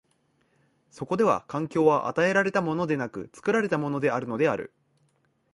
[0.89, 4.73] そこでは環境は与えられたものでなく、作られたものであるのである。